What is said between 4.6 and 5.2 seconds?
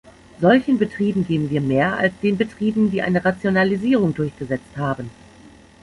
haben.